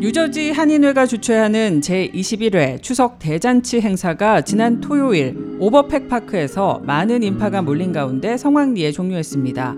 뉴저지 0.00 0.50
한인회가 0.52 1.04
주최하는 1.04 1.80
제21회 1.82 2.80
추석 2.80 3.18
대잔치 3.18 3.82
행사가 3.82 4.40
지난 4.40 4.80
토요일 4.80 5.36
오버팩 5.58 6.08
파크에서 6.08 6.80
많은 6.86 7.22
인파가 7.22 7.60
몰린 7.60 7.92
가운데 7.92 8.38
성황리에 8.38 8.92
종료했습니다. 8.92 9.74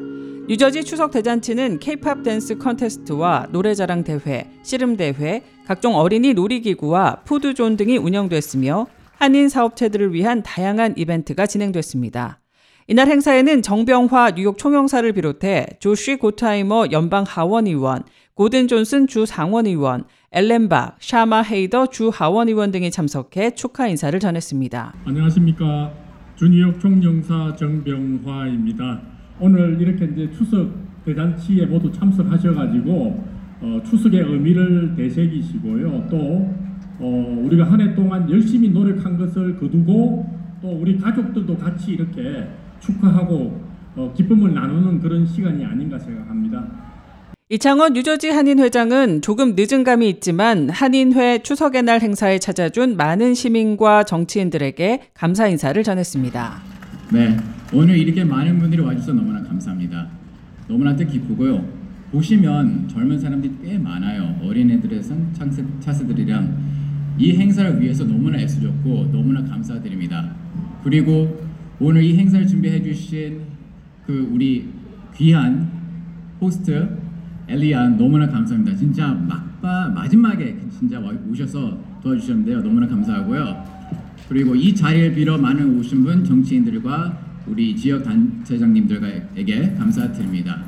뉴저지 0.46 0.84
추석 0.84 1.10
대잔치는 1.10 1.80
케이팝 1.80 2.22
댄스 2.22 2.58
컨테스트와 2.58 3.48
노래자랑 3.50 4.04
대회, 4.04 4.48
씨름 4.62 4.96
대회, 4.96 5.42
각종 5.66 5.96
어린이 5.96 6.34
놀이기구와 6.34 7.22
푸드존 7.24 7.76
등이 7.76 7.98
운영됐으며 7.98 8.86
한인 9.18 9.48
사업체들을 9.48 10.14
위한 10.14 10.44
다양한 10.44 10.94
이벤트가 10.96 11.48
진행됐습니다. 11.48 12.41
이날 12.92 13.08
행사에는 13.08 13.62
정병화 13.62 14.32
뉴욕 14.32 14.58
총영사를 14.58 15.10
비롯해 15.14 15.64
조쉬 15.80 16.16
고타이머 16.16 16.88
연방 16.92 17.24
하원 17.26 17.66
의원, 17.66 18.02
고든 18.34 18.68
존슨 18.68 19.06
주 19.06 19.24
상원 19.24 19.64
의원, 19.64 20.04
엘렌박, 20.30 20.98
샤마 21.00 21.40
헤이더 21.40 21.86
주 21.86 22.10
하원 22.12 22.48
의원 22.48 22.70
등이 22.70 22.90
참석해 22.90 23.52
축하 23.52 23.88
인사를 23.88 24.20
전했습니다. 24.20 24.92
안녕하십니까 25.06 25.90
주 26.36 26.50
뉴욕 26.50 26.78
총영사 26.78 27.56
정병화입니다. 27.56 29.00
오늘 29.40 29.80
이렇게 29.80 30.04
이제 30.12 30.30
추석 30.36 30.68
대잔치에 31.06 31.64
모두 31.64 31.90
참석하셔가지고 31.90 33.24
어, 33.62 33.80
추석의 33.88 34.20
의미를 34.20 34.94
되새기시고요. 34.96 36.08
또 36.10 36.18
어, 36.98 37.40
우리가 37.42 37.72
한 37.72 37.80
해 37.80 37.94
동안 37.94 38.30
열심히 38.30 38.68
노력한 38.68 39.16
것을 39.16 39.58
거두고 39.58 40.26
또 40.60 40.68
우리 40.68 40.98
가족들도 40.98 41.56
같이 41.56 41.92
이렇게 41.92 42.48
축하하고 42.82 43.60
어, 43.96 44.12
기쁨을 44.16 44.54
나누는 44.54 45.00
그런 45.00 45.26
시간이 45.26 45.64
아닌가 45.64 45.98
생각합니다. 45.98 46.66
이창원 47.48 47.92
뉴저지 47.92 48.30
한인 48.30 48.58
회장은 48.60 49.20
조금 49.20 49.54
늦은 49.54 49.84
감이 49.84 50.08
있지만 50.08 50.70
한인회 50.70 51.42
추석의 51.42 51.82
날 51.82 52.00
행사에 52.00 52.38
찾아준 52.38 52.96
많은 52.96 53.34
시민과 53.34 54.04
정치인들에게 54.04 55.10
감사 55.12 55.46
인사를 55.46 55.82
전했습니다. 55.82 56.62
네, 57.12 57.36
오늘 57.74 57.98
이렇게 57.98 58.24
많은 58.24 58.58
분들이 58.58 58.80
와주셔서 58.80 59.12
너무나 59.12 59.42
감사합니다. 59.42 60.08
너무나 60.66 60.96
뜻깊고요. 60.96 61.62
보시면 62.10 62.88
젊은 62.88 63.18
사람들이 63.18 63.54
꽤 63.62 63.76
많아요. 63.76 64.38
어린애들에선 64.42 65.34
차스, 65.34 65.62
차스들이랑 65.80 66.56
이 67.18 67.36
행사를 67.36 67.78
위해서 67.82 68.04
너무나 68.04 68.38
애쓰셨고 68.38 69.10
너무나 69.12 69.44
감사드립니다. 69.44 70.34
그리고 70.82 71.41
오늘 71.84 72.04
이 72.04 72.16
행사를 72.16 72.46
준비해 72.46 72.80
주신 72.80 73.40
그 74.06 74.28
우리 74.32 74.68
귀한 75.16 75.68
호스트 76.40 76.88
엘리안 77.48 77.96
너무나 77.98 78.28
감사합니다. 78.28 78.76
진짜 78.76 79.08
막바 79.08 79.88
마지막에 79.88 80.56
진짜 80.78 81.00
와- 81.00 81.12
오셔서 81.28 81.76
도와주셨는데요. 82.02 82.62
너무나 82.62 82.86
감사하고요. 82.86 83.64
그리고 84.28 84.54
이 84.54 84.72
자리를 84.72 85.12
빌어 85.14 85.36
많은 85.36 85.76
오신 85.78 86.04
분 86.04 86.24
정치인들과 86.24 87.18
우리 87.48 87.74
지역 87.74 88.04
단체장님들에게 88.04 89.74
감사드립니다. 89.76 90.62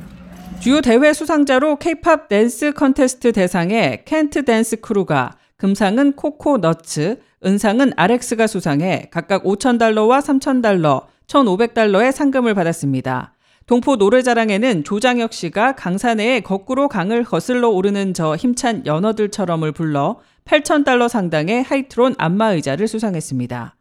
주요 0.58 0.80
대회 0.80 1.12
수상자로 1.12 1.76
케이팝 1.76 2.28
댄스 2.28 2.72
컨테스트 2.72 3.32
대상에 3.32 4.02
켄트 4.04 4.44
댄스 4.44 4.80
크루가 4.80 5.36
금상은 5.56 6.14
코코 6.14 6.58
너츠, 6.58 7.20
은상은 7.44 7.92
RX가 7.96 8.46
수상해 8.46 9.08
각각 9.10 9.44
5,000달러와 9.44 10.20
3,000달러, 10.20 11.06
1,500달러의 11.28 12.12
상금을 12.12 12.54
받았습니다. 12.54 13.34
동포 13.66 13.96
노래자랑에는 13.96 14.84
조장혁 14.84 15.32
씨가 15.32 15.74
강산에 15.74 16.40
거꾸로 16.40 16.88
강을 16.88 17.24
거슬러 17.24 17.70
오르는 17.70 18.12
저 18.12 18.36
힘찬 18.36 18.84
연어들처럼을 18.84 19.72
불러 19.72 20.18
8,000달러 20.44 21.08
상당의 21.08 21.62
하이트론 21.62 22.14
안마의자를 22.18 22.86
수상했습니다. 22.88 23.76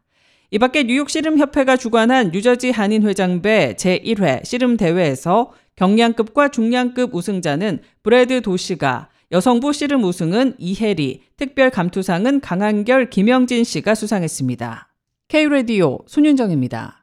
이 0.51 0.59
밖에 0.59 0.83
뉴욕 0.83 1.09
씨름협회가 1.09 1.75
주관한 1.75 2.29
뉴저지 2.31 2.69
한인회장배 2.69 3.75
제1회 3.77 4.45
씨름대회에서 4.45 5.51
경량급과 5.75 6.49
중량급 6.49 7.13
우승자는 7.13 7.79
브래드 8.03 8.41
도시가, 8.41 9.09
여성부 9.33 9.73
씨름 9.73 10.03
우승은 10.03 10.53
이혜리, 10.59 11.23
특별 11.37 11.71
감투상은 11.71 12.39
강한결 12.39 13.09
김영진 13.09 13.63
씨가 13.63 13.95
수상했습니다. 13.95 14.93
K-라디오 15.27 15.97
손윤정입니다. 16.05 17.02